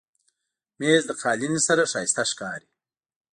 مېز 0.79 1.03
له 1.09 1.13
قالینې 1.21 1.61
سره 1.67 1.83
ښایسته 1.91 2.23
ښکاري. 2.31 2.69